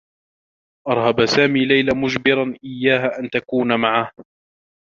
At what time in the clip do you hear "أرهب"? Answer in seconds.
0.87-1.25